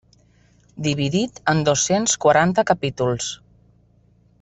Dividit 0.87 1.37
en 1.53 1.61
dos-cents 1.69 2.17
quaranta 2.27 2.67
capítols. 2.73 3.33